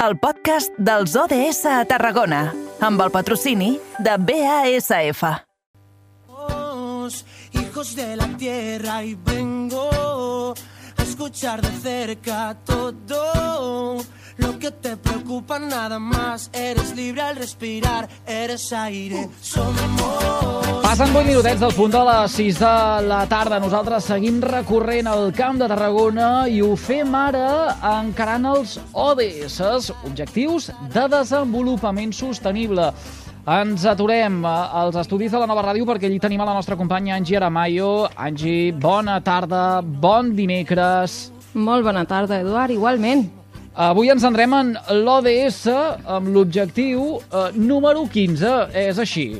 [0.00, 2.46] el podcast dels ODS a Tarragona,
[2.80, 5.24] amb el patrocini de BASF.
[7.52, 10.54] Hijos de la tierra y vengo
[10.96, 13.98] a escuchar de cerca todo
[14.40, 16.50] lo que te preocupa nada más.
[16.52, 20.50] Eres libre al respirar, eres aire, somos.
[20.82, 22.74] Passen 8 minutets del punt de les 6 de
[23.06, 23.60] la tarda.
[23.62, 30.72] Nosaltres seguim recorrent el Camp de Tarragona i ho fem ara encarant els ODS, Objectius
[30.90, 32.90] de Desenvolupament Sostenible.
[33.46, 37.16] Ens aturem als estudis de la nova ràdio perquè allí tenim a la nostra companya
[37.16, 38.08] Angie Aramayo.
[38.16, 41.30] Angie, bona tarda, bon dimecres.
[41.54, 43.39] Molt bona tarda, Eduard, igualment.
[43.74, 44.74] Avui ens endrem en
[45.04, 48.70] l'ODS amb l'objectiu eh, número 15.
[48.74, 49.30] És així.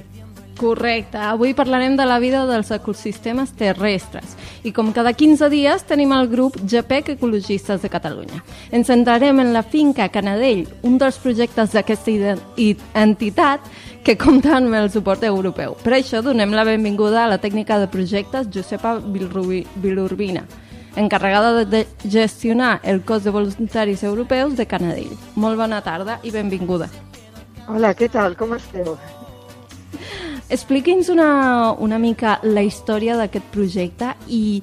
[0.60, 1.16] Correcte.
[1.16, 4.36] Avui parlarem de la vida dels ecosistemes terrestres.
[4.62, 8.42] I com cada 15 dies tenim el grup GPEC Ecologistes de Catalunya.
[8.70, 12.36] Ens centrarem en la finca Canadell, un dels projectes d'aquesta
[13.00, 13.64] entitat
[14.04, 15.78] que compta amb el suport europeu.
[15.80, 20.44] Per això donem la benvinguda a la tècnica de projectes Josepa Vilurbina,
[20.96, 25.12] encarregada de gestionar el cos de voluntaris europeus de Canadell.
[25.36, 26.90] Molt bona tarda i benvinguda.
[27.68, 28.36] Hola, què tal?
[28.36, 28.96] Com esteu?
[30.50, 34.62] Expliqui'ns una, una mica la història d'aquest projecte i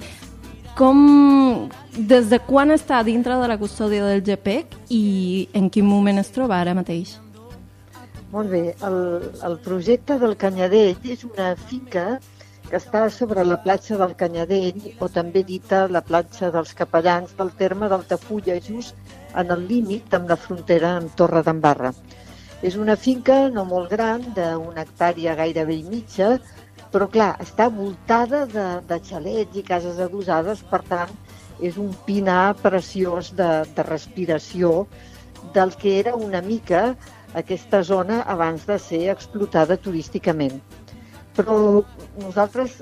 [0.77, 6.19] com, des de quan està dintre de la custòdia del GPEC i en quin moment
[6.19, 7.15] es troba ara mateix?
[8.33, 8.97] Molt bé, el,
[9.47, 12.36] el projecte del Canyadell és una finca que
[12.75, 17.87] està sobre la platja del Canyadell, o també dita la platja dels Capellans del terme
[17.87, 18.95] d'Altafulla, just
[19.35, 21.93] en el límit amb la frontera amb Torre d'Embarra.
[22.61, 26.37] És una finca no molt gran, d'una hectàrea gairebé i mitja,
[26.91, 31.13] però clar, està voltada de, de xalets i cases adossades, per tant,
[31.61, 34.87] és un pinar preciós de, de respiració
[35.53, 36.95] del que era una mica
[37.37, 40.59] aquesta zona abans de ser explotada turísticament.
[41.37, 41.57] Però
[42.21, 42.79] nosaltres,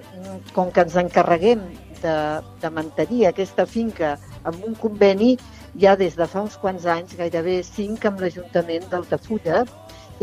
[0.56, 1.66] com que ens encarreguem
[2.02, 2.16] de,
[2.62, 4.16] de mantenir aquesta finca
[4.48, 5.36] amb un conveni
[5.82, 9.66] ja des de fa uns quants anys, gairebé cinc, amb l'Ajuntament d'Altafulla,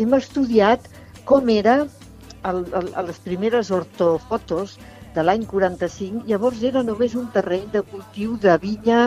[0.01, 0.89] hem estudiat
[1.29, 4.79] com era el, el, les primeres ortofotos
[5.15, 9.03] de l'any 45, llavors era només un terreny de cultiu de vinya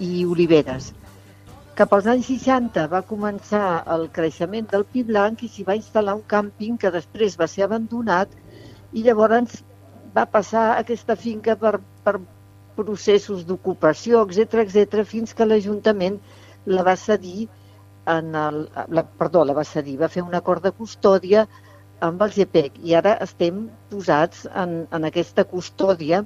[0.00, 0.94] i oliveres.
[1.76, 6.16] Cap als anys 60 va començar el creixement del pi blanc i s'hi va instal·lar
[6.18, 8.32] un càmping que després va ser abandonat
[8.92, 9.60] i llavors
[10.14, 12.18] va passar aquesta finca per, per
[12.76, 16.18] processos d'ocupació, etc etc fins que l'Ajuntament
[16.66, 17.48] la va cedir
[18.10, 21.46] en el, la, perdó, la va cedir, va fer un acord de custòdia
[22.06, 26.22] amb el GPEC i ara estem posats en, en aquesta custòdia.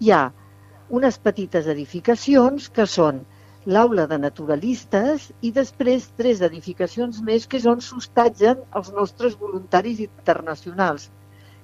[0.00, 0.22] Hi ha
[1.00, 3.20] unes petites edificacions que són
[3.66, 10.00] l'aula de naturalistes i després tres edificacions més que és on s'hostatgen els nostres voluntaris
[10.06, 11.10] internacionals,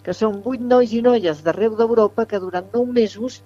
[0.07, 3.41] que són vuit nois i noies d'arreu d'Europa que durant nou mesos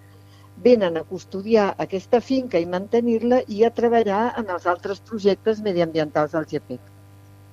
[0.61, 6.37] venen a custodiar aquesta finca i mantenir-la i a treballar en els altres projectes mediambientals
[6.37, 6.81] del GPEC.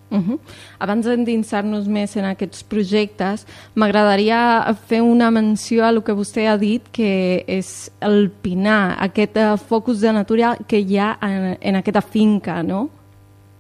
[0.10, 0.40] Uh -huh.
[0.80, 3.46] Abans d'endinsar-nos més en aquests projectes,
[3.76, 9.36] m'agradaria fer una menció a el que vostè ha dit, que és el pinar, aquest
[9.38, 12.90] uh, focus de natura que hi ha en, en aquesta finca, no?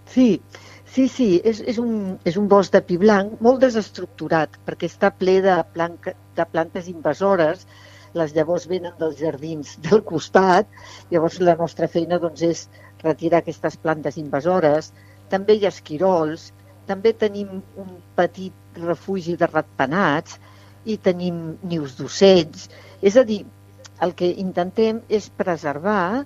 [0.05, 0.66] Sí, sí,
[1.05, 5.35] sí, és, és, un, és un bosc de pi blanc molt desestructurat, perquè està ple
[5.45, 7.67] de, planca, de plantes invasores,
[8.17, 10.69] les llavors venen dels jardins del costat,
[11.11, 12.63] llavors la nostra feina doncs, és
[13.03, 14.89] retirar aquestes plantes invasores,
[15.29, 16.49] també hi ha esquirols,
[16.89, 20.39] també tenim un petit refugi de ratpenats
[20.87, 22.69] i tenim nius d'ocells.
[23.05, 23.43] És a dir,
[24.01, 26.25] el que intentem és preservar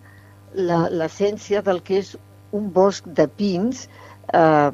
[0.54, 2.16] l'essència del que és
[2.52, 3.88] un bosc de pins,
[4.34, 4.72] eh,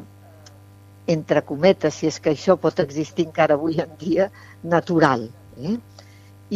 [1.07, 4.29] entre cometes, si és que això pot existir encara avui en dia,
[4.63, 5.29] natural.
[5.57, 5.78] Eh?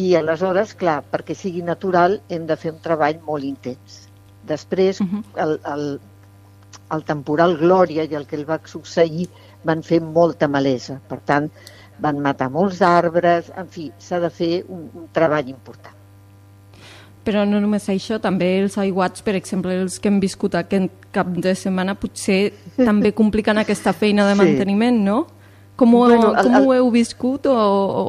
[0.01, 4.07] I aleshores, clar, perquè sigui natural hem de fer un treball molt intens.
[4.47, 5.23] Després, uh -huh.
[5.44, 6.00] el, el,
[6.91, 9.29] el temporal Glòria i el que el va succeir
[9.64, 10.99] van fer molta malesa.
[11.08, 11.49] Per tant,
[11.99, 15.96] van matar molts arbres, en fi, s'ha de fer un, un treball important.
[17.23, 21.29] Però no només això, també els aiguats, per exemple, els que hem viscut aquest cap
[21.43, 25.05] de setmana, potser també compliquen aquesta feina de manteniment, sí.
[25.05, 25.19] no?
[25.75, 28.03] Com, ho, bueno, el, com el, ho heu viscut o, o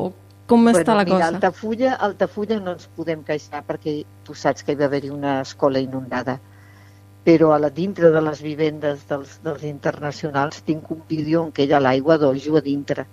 [0.50, 1.28] com bueno, està la mira, cosa?
[1.32, 5.80] Altafulla, Altafulla no ens podem queixar perquè tu saps que hi va haver-hi una escola
[5.80, 6.38] inundada.
[7.22, 11.68] Però a la dintre de les vivendes dels, dels internacionals tinc un vídeo en què
[11.68, 13.06] hi ha l'aigua d'ojo a dintre.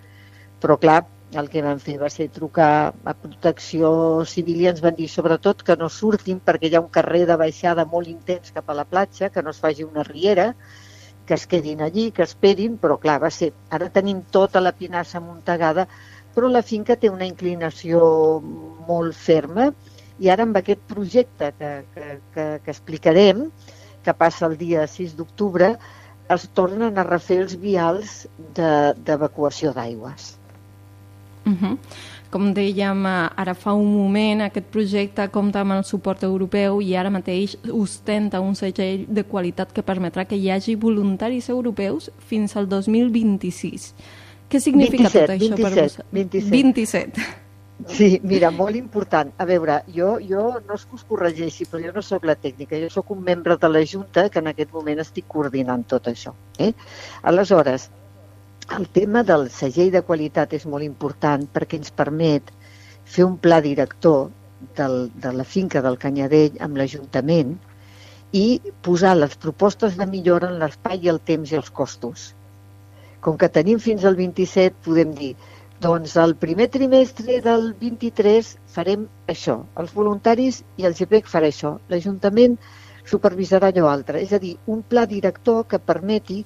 [0.60, 1.04] Però clar,
[1.38, 3.90] el que van fer va ser trucar a protecció
[4.26, 7.38] civil i ens van dir sobretot que no surtin perquè hi ha un carrer de
[7.38, 10.56] baixada molt intens cap a la platja, que no es faci una riera,
[11.28, 13.52] que es quedin allí, que esperin, però clar, va ser...
[13.70, 15.86] Ara tenim tota la pinassa muntegada,
[16.34, 18.02] però la finca té una inclinació
[18.88, 19.70] molt ferma
[20.20, 23.46] i ara amb aquest projecte que, que, que, que explicarem,
[24.04, 25.76] que passa el dia 6 d'octubre,
[26.34, 28.24] es tornen a refer els vials
[28.58, 30.39] d'evacuació de, d'aigües.
[31.50, 31.78] Uh -huh.
[32.30, 36.96] Com dèiem eh, ara fa un moment, aquest projecte compta amb el suport europeu i
[36.96, 42.56] ara mateix ostenta un segell de qualitat que permetrà que hi hagi voluntaris europeus fins
[42.56, 43.94] al 2026.
[44.50, 46.06] Què significa 27, tot això 27, per vosaltres?
[46.12, 46.52] 27.
[46.52, 47.48] 27.
[47.88, 49.32] Sí, mira, molt important.
[49.38, 52.78] A veure, jo, jo no és que us corregeixi, però jo no sóc la tècnica,
[52.82, 56.34] jo sóc un membre de la Junta que en aquest moment estic coordinant tot això.
[56.60, 56.74] Eh?
[57.32, 57.90] Aleshores,
[58.78, 62.52] el tema del segell de qualitat és molt important perquè ens permet
[63.14, 64.30] fer un pla director
[64.78, 67.56] del, de la finca del Canyadell amb l'Ajuntament
[68.36, 68.46] i
[68.86, 72.34] posar les propostes de millora en l'espai i el temps i els costos.
[73.26, 75.34] Com que tenim fins al 27, podem dir,
[75.82, 81.78] doncs el primer trimestre del 23 farem això, els voluntaris i el GPEC farà això,
[81.90, 82.60] l'Ajuntament
[83.10, 86.44] supervisarà allò altre, és a dir, un pla director que permeti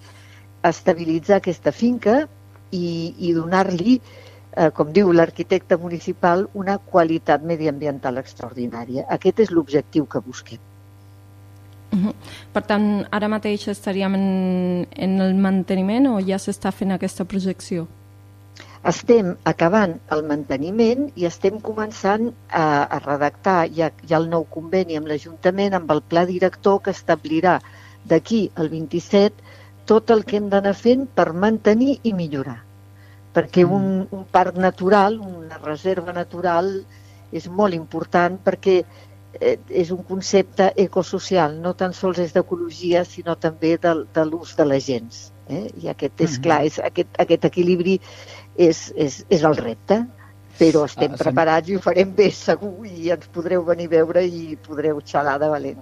[0.69, 2.24] estabilitzar aquesta finca
[2.71, 9.07] i, i donar-li, eh, com diu l'arquitecte municipal, una qualitat mediambiental extraordinària.
[9.18, 10.62] Aquest és l'objectiu que busquem.
[12.54, 14.24] Per tant, ara mateix estaríem en,
[15.06, 17.86] en el manteniment o ja s'està fent aquesta projecció?
[18.89, 24.98] Estem acabant el manteniment i estem començant a, a redactar ja, ja el nou conveni
[25.00, 27.59] amb l'Ajuntament amb el pla director que establirà
[28.09, 29.43] d'aquí al 27
[29.89, 32.59] tot el que hem d'anar fent per mantenir i millorar.
[33.33, 36.69] Perquè un, un parc natural, una reserva natural,
[37.33, 38.75] és molt important perquè
[39.39, 44.53] eh, és un concepte ecosocial, no tan sols és d'ecologia, sinó també de, de l'ús
[44.59, 45.31] de la gens.
[45.50, 45.65] Eh?
[45.83, 47.97] I aquest és clar, és, aquest, aquest equilibri
[48.56, 50.03] és, és, és el repte,
[50.59, 54.24] però estem Ah, preparats i ho farem bé segur i ens podreu venir a veure
[54.24, 55.81] i podreu xalar de valent.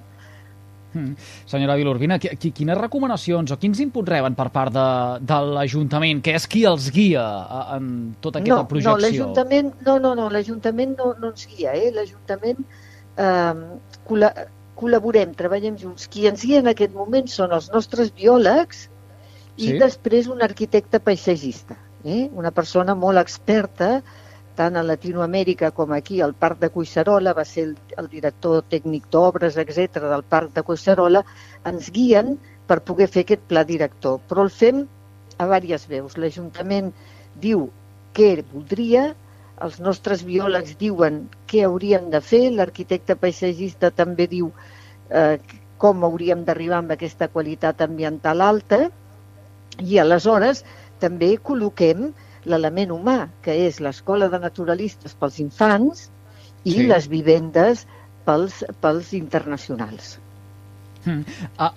[0.93, 1.13] Mm.
[1.47, 1.75] Senyora
[2.35, 4.85] qui- quines recomanacions o quins inputs reben per part de,
[5.23, 7.23] de l'Ajuntament, que és qui els guia
[7.77, 8.97] en tota aquesta no, projecció?
[8.97, 11.91] No, l'Ajuntament no, no, no, l'Ajuntament no, no ens guia, eh?
[11.95, 12.59] l'Ajuntament
[13.17, 13.53] eh,
[14.07, 14.33] col·la
[14.81, 16.07] col·laborem, treballem junts.
[16.09, 18.87] Qui ens guia en aquest moment són els nostres biòlegs
[19.57, 19.77] i Sí.
[19.77, 22.29] després un arquitecte paisatgista, eh?
[22.33, 24.01] una persona molt experta
[24.61, 29.07] tant a Latinoamèrica com aquí al Parc de Cuixarola, va ser el, el director tècnic
[29.13, 31.23] d'obres, etc del Parc de Cuixarola,
[31.71, 32.35] ens guien
[32.69, 34.19] per poder fer aquest pla director.
[34.29, 34.85] Però el fem
[35.41, 36.17] a diverses veus.
[36.21, 36.91] L'Ajuntament
[37.41, 37.65] diu
[38.13, 39.09] què voldria,
[39.65, 44.51] els nostres biòlegs diuen què hauríem de fer, l'arquitecte paisatgista també diu
[45.09, 45.37] eh,
[45.81, 48.83] com hauríem d'arribar amb aquesta qualitat ambiental alta
[49.81, 50.63] i aleshores
[51.01, 52.11] també col·loquem
[52.45, 56.09] l'element humà, que és l'escola de naturalistes pels infants
[56.63, 56.87] i Sí.
[56.87, 57.85] les vivendes
[58.25, 60.17] pels, pels internacionals.
[61.05, 61.25] Mm.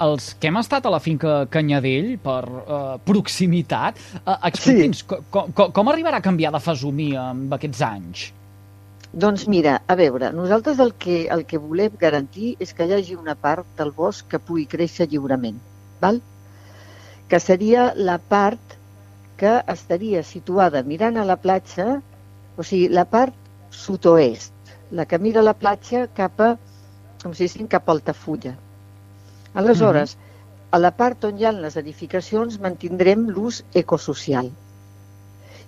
[0.05, 5.07] Els que hem estat a la finca Canyadell per uh, proximitat, uh, expliqui'ns sí.
[5.09, 8.27] com, com, com arribarà a canviar de fesomia amb aquests anys?
[9.15, 13.15] Doncs mira, a veure, nosaltres el que, el que volem garantir és que hi hagi
[13.17, 15.61] una part del bosc que pugui créixer lliurement,
[16.03, 16.21] val?
[17.29, 18.75] que seria la part
[19.41, 22.01] que estaria situada mirant a la platja,
[22.57, 23.35] o sigui, la part
[23.75, 24.53] sud-oest,
[24.95, 26.55] la que mira la platja cap a,
[27.23, 28.55] com si diguéssim, cap a Altafulla.
[29.55, 30.17] Aleshores,
[30.75, 34.51] a la part on hi ha les edificacions mantindrem l'ús ecosocial.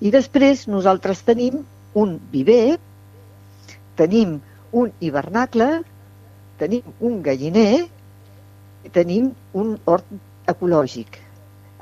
[0.02, 1.62] I després nosaltres tenim
[1.96, 2.78] un viver,
[3.96, 4.38] tenim
[4.76, 5.68] un hivernacle,
[6.60, 7.86] tenim un galliner
[8.84, 10.10] i tenim un hort
[10.52, 11.25] ecològic.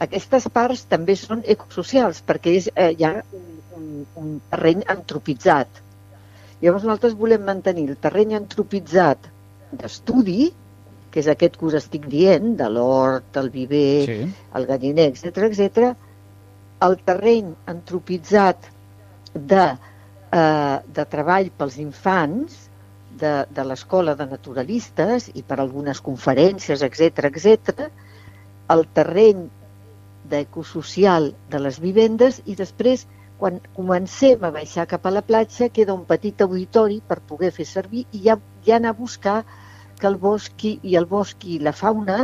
[0.02, 3.46] Aquestes parts també són ecosocials perquè és, eh, hi ha un,
[3.78, 3.88] un,
[4.22, 5.68] un terreny antropitzat.
[6.62, 9.28] Llavors nosaltres volem mantenir el terreny antropitzat
[9.74, 10.50] d'estudi,
[11.10, 14.18] que és aquest que us estic dient, de l'hort, el viver, Sí.
[14.58, 15.92] el galliner, etc etc,
[16.82, 18.66] el terreny antropitzat
[19.34, 19.66] de,
[20.32, 22.64] eh, de treball pels infants
[23.20, 27.86] de, de l'escola de naturalistes i per algunes conferències, etc etc,
[28.74, 29.46] el terreny
[30.30, 33.06] d'ecosocial de les vivendes i després,
[33.38, 37.66] quan comencem a baixar cap a la platja, queda un petit auditori per poder fer
[37.68, 39.38] servir i ja, ja anar a buscar
[40.00, 42.20] que el bosc i, el bosc i la fauna,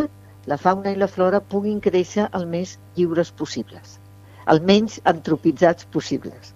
[0.46, 3.98] la fauna i la flora puguin créixer el més lliures possibles,
[4.46, 6.54] el menys antropitzats possibles.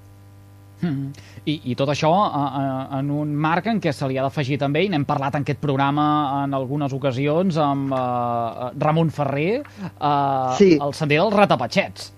[0.84, 1.28] Mm.
[1.44, 2.62] I, I tot això a, a,
[3.00, 5.60] en un marc en què se li ha d'afegir també, i n'hem parlat en aquest
[5.60, 6.06] programa
[6.44, 9.62] en algunes ocasions amb uh, Ramon Ferrer,
[9.98, 10.74] uh, Sí.
[10.80, 12.12] el sender dels ratapatxets.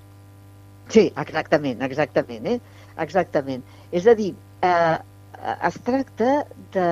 [0.88, 2.60] Sí, exactament, exactament, eh?
[3.02, 3.64] Exactament.
[3.90, 4.32] És a dir,
[4.62, 4.96] eh,
[5.68, 6.86] es tracta de...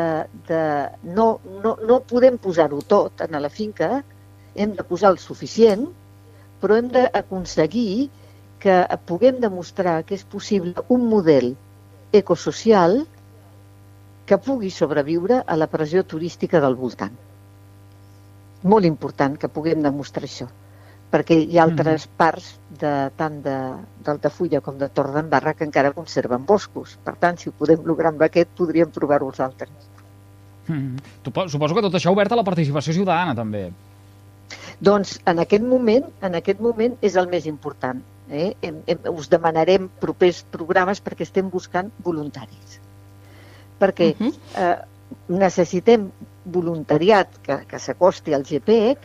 [0.48, 0.62] de
[1.14, 4.02] no, no, no podem posar-ho tot en la finca,
[4.54, 5.86] hem de posar el suficient,
[6.60, 8.08] però hem d'aconseguir
[8.64, 8.76] que
[9.06, 11.52] puguem demostrar que és possible un model
[12.14, 13.00] ecosocial
[14.25, 17.14] que pugui sobreviure a la pressió turística del voltant.
[18.64, 20.49] Molt important que puguem demostrar això
[21.14, 22.47] perquè hi ha altres parts
[22.80, 23.52] de, tant de,
[24.02, 26.97] d'Altafulla com de Torredembarra que encara conserven boscos.
[27.04, 29.71] Per tant, si ho podem lograr amb aquest, podríem provar-ho els altres.
[30.66, 30.97] Mm.
[31.23, 33.68] Tu- Suposo que tot això obert a la participació ciutadana, també.
[34.80, 38.02] Doncs en aquest moment, en aquest moment és el més important.
[38.30, 38.54] Eh?
[38.62, 42.78] Hem, hem, us demanarem propers programes perquè estem buscant voluntaris.
[43.78, 44.32] Perquè Mhm.
[44.56, 44.78] eh,
[45.28, 46.10] necessitem
[46.44, 48.98] voluntariat que, que s'acosti al GPEC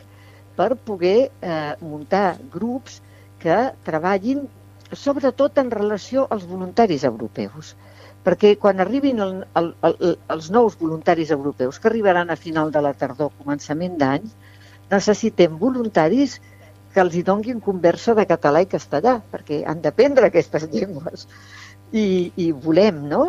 [0.56, 3.00] per poder eh, muntar grups
[3.38, 4.48] que treballin
[4.92, 7.76] sobretot en relació als voluntaris europeus.
[8.24, 12.82] Perquè quan arribin el, el, el, els nous voluntaris europeus, que arribaran a final de
[12.84, 14.26] la tardor, començament d'any,
[14.90, 16.40] necessitem voluntaris
[16.94, 21.26] que els hi donguin conversa de català i castellà, perquè han d'aprendre aquestes llengües.
[21.92, 23.22] I, I volem, no?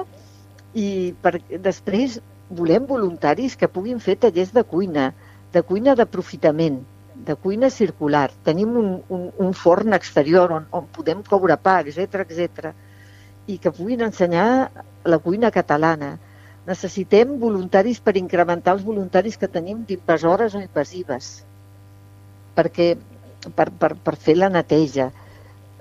[0.77, 0.88] I
[1.22, 5.12] per, després volem voluntaris que puguin fer tallers de cuina,
[5.53, 6.82] de cuina d'aprofitament,
[7.27, 8.30] de cuina circular.
[8.46, 12.74] Tenim un, un, un forn exterior on, on podem coure pa, etc etc.
[13.48, 14.50] I que puguin ensenyar
[15.06, 16.15] la cuina catalana.
[16.65, 21.39] Necessitem voluntaris per incrementar els voluntaris que tenim d'invasores o invasives
[22.56, 22.94] perquè
[23.55, 25.12] per, per, per fer la neteja.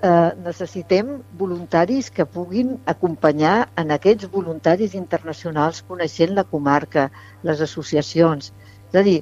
[0.01, 7.11] Eh, necessitem voluntaris que puguin acompanyar en aquests voluntaris internacionals coneixent la comarca,
[7.43, 8.51] les associacions.
[8.89, 9.19] És a dir,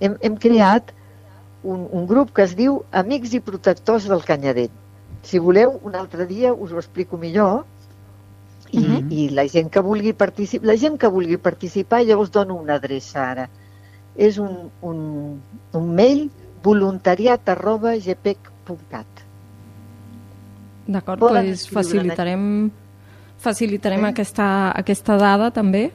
[0.00, 0.90] hem, hem creat
[1.62, 4.74] un, un grup que es diu Amics i Protectors del Canyadent.
[5.22, 7.64] Si voleu, un altre dia us ho explico millor
[8.70, 9.12] i, Mhm.
[9.12, 12.74] i la gent que vulgui participar, la gent que vulgui participar, jo us dono una
[12.80, 13.48] adreça ara.
[14.16, 15.40] És un, un,
[15.72, 16.30] un mail
[16.62, 19.06] voluntariat arroba gpec.cat.
[20.86, 22.70] D'acord, doncs facilitarem,
[23.42, 24.08] facilitarem Eh?
[24.08, 25.90] aquesta, aquesta dada també.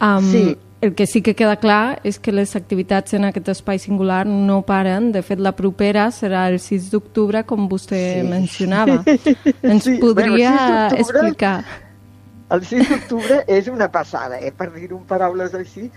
[0.00, 0.56] Um, Sí.
[0.80, 4.62] El que sí que queda clar és que les activitats en aquest espai singular no
[4.62, 5.10] paren.
[5.10, 8.28] De fet, la propera serà el 6 d'octubre, com vostè Sí.
[8.28, 9.02] mencionava.
[9.62, 11.64] Ens Sí, podria bueno, 6 d'octubre- explicar?
[12.50, 15.90] El 6 d'octubre és una passada, eh, per dir-ho en paraules així.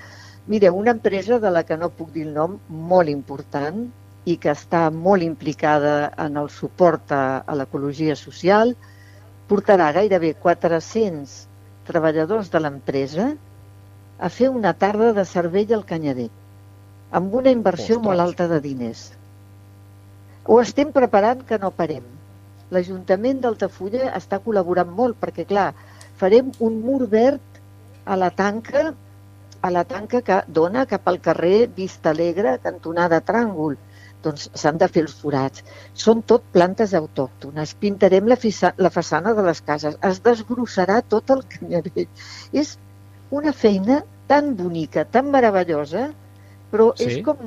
[0.48, 3.86] Mira, una empresa de la que no puc dir el nom, molt important
[4.26, 8.76] i que està molt implicada en el suport a, a l'ecologia social,
[9.50, 11.34] portarà gairebé 400
[11.88, 13.32] treballadors de l'empresa
[14.22, 16.32] a fer una tarda de cervell al Canyadet,
[17.12, 18.08] amb una inversió Ostres.
[18.08, 19.06] molt alta de diners.
[20.46, 22.06] Ho estem preparant que no parem.
[22.72, 25.72] L'Ajuntament d'Altafulla està col·laborant molt perquè, clar,
[26.22, 27.60] farem un mur verd
[28.06, 28.92] a la tanca
[29.62, 33.76] a la tanca que dona cap al carrer Vista Alegre, cantonada Tràngol.
[34.26, 35.64] Doncs s'han de fer els forats.
[36.06, 37.74] Són tot plantes autòctones.
[37.82, 39.98] Pintarem la, fisa, la façana de les cases.
[40.12, 42.08] Es desgrossarà tot el canyarell.
[42.54, 42.76] És
[43.32, 46.10] una feina tan bonica, tan meravellosa,
[46.72, 47.08] però Sí.
[47.10, 47.38] és com,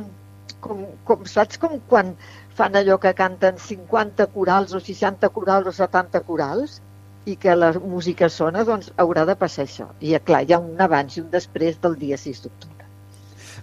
[0.60, 2.14] com, com, saps com quan
[2.58, 6.80] fan allò que canten 50 corals o 60 corals o 70 corals
[7.26, 9.88] i que la música sona, doncs haurà de passar això.
[10.00, 12.83] I clar, hi ha un abans i un després del dia 6 d'octubre.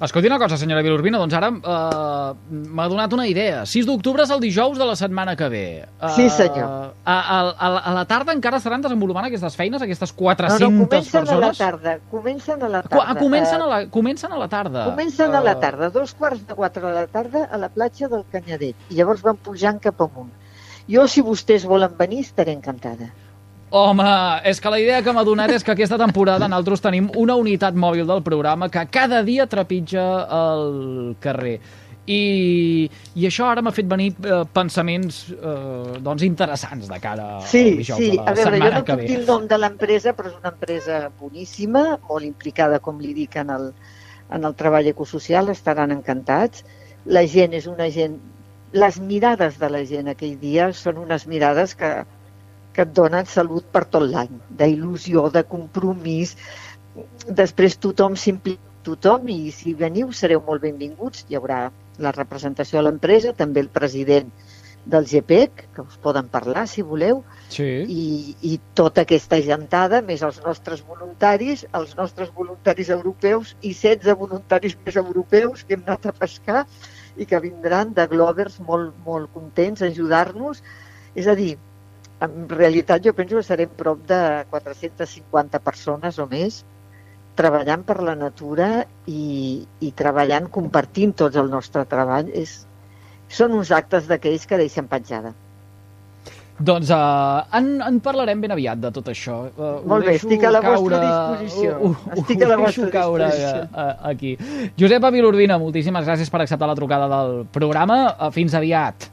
[0.02, 3.60] Escolti una cosa, senyora Vilurbina, doncs ara uh, m'ha donat una idea.
[3.70, 5.62] 6 d'octubre és el dijous de la setmana que ve.
[6.02, 6.96] Uh, Sí, senyor.
[7.06, 10.72] A, a, a, la- a la tarda encara estaran desenvolupant aquestes feines, aquestes 400 no,
[10.80, 11.32] no, comencen persones?
[11.38, 11.94] a la tarda.
[12.10, 13.06] Comencen a la tarda.
[13.12, 14.86] Ah, comencen, a la, comencen a la tarda.
[14.90, 18.08] Comencen a la Eh, tarda, dos quarts de quatre de la tarda a la platja
[18.10, 18.74] del Canyadell.
[18.90, 20.32] I llavors van pujant cap amunt.
[20.90, 23.12] Jo, si vostès volen venir, estaré encantada.
[23.72, 24.04] Home,
[24.44, 27.78] és que la idea que m'ha donat és que aquesta temporada nosaltres tenim una unitat
[27.80, 30.04] mòbil del programa que cada dia trepitja
[30.38, 31.54] el carrer.
[32.12, 37.62] I, i això ara m'ha fet venir eh, pensaments eh, doncs interessants de cara Sí,
[37.70, 38.10] al dijous sí.
[38.12, 39.08] de la A veure, jo setmana no que puc ve.
[39.08, 43.38] dir el nom de l'empresa, però és una empresa boníssima, molt implicada, com li dic,
[43.40, 43.70] en el,
[44.36, 46.66] en el treball ecosocial, estaran encantats.
[47.06, 48.20] La gent és una gent...
[48.74, 51.90] Les mirades de la gent aquell dia són unes mirades que,
[52.74, 56.36] que et donen salut per tot l'any, d'il·lusió, de compromís.
[57.28, 61.26] Després tothom s'implica tothom i si veniu sereu molt benvinguts.
[61.30, 61.68] Hi haurà
[62.02, 64.32] la representació de l'empresa, també el president
[64.86, 67.24] del GPEC, que us poden parlar si voleu,
[67.54, 67.68] Sí.
[67.86, 74.18] i, i tota aquesta gentada, més els nostres voluntaris, els nostres voluntaris europeus i 16
[74.18, 76.66] voluntaris més europeus que hem anat a pescar
[77.18, 80.64] i que vindran de Glovers molt, molt contents a ajudar-nos.
[81.14, 81.58] És a dir,
[82.22, 86.62] en realitat jo penso que serem prop de 450 persones o més
[87.40, 92.30] treballant per la natura i, i treballant, compartint tots el nostre treball.
[92.36, 92.62] És,
[93.32, 95.32] són uns actes d'aquells que deixen petjada.
[96.62, 99.38] Doncs uh, en, en parlarem ben aviat de tot això.
[99.56, 101.78] Uh, Molt bé, estic a la vostra caure, disposició.
[101.80, 103.64] Ho, ho, Estic a la vostra caure disposició.
[103.64, 104.36] uh, uh, aquí.
[104.78, 108.04] Josep Avilurbina, moltíssimes gràcies per acceptar la trucada del programa.
[108.12, 109.10] Uh, fins aviat.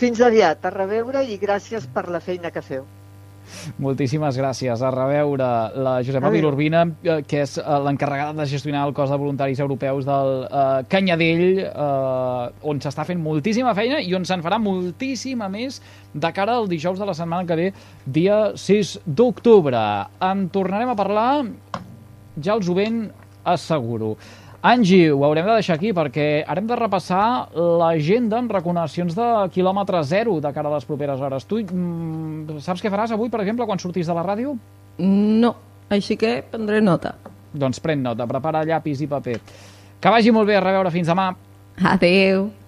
[0.00, 2.86] Fins aviat, a reveure i gràcies per la feina que feu.
[3.82, 4.80] Moltíssimes gràcies.
[4.80, 6.30] A reveure la Josepa.
[6.32, 10.64] Vilurbina, eh, que és eh, l'encarregada de gestionar el cos de voluntaris europeus del eh,
[10.88, 15.82] Canyadell, eh, on s'està fent moltíssima feina i on se'n farà moltíssima més
[16.14, 17.70] de cara al dijous de la setmana que ve,
[18.06, 19.82] dia 6 d'octubre.
[20.30, 21.32] En tornarem a parlar,
[22.40, 23.10] ja els ho ben
[23.44, 24.14] asseguro.
[24.60, 29.28] Angi, ho haurem de deixar aquí perquè ara hem de repassar l'agenda amb recomanacions de
[29.54, 31.48] quilòmetre zero de cara a les properes hores.
[31.48, 34.52] Tu mm, saps què faràs avui, per exemple, quan sortis de la ràdio?
[35.00, 35.54] No,
[35.88, 37.14] així que prendré nota.
[37.56, 39.38] Doncs pren nota, prepara llapis i paper.
[40.00, 41.30] Que vagi molt bé, a reveure fins demà.
[41.80, 42.50] Adeu.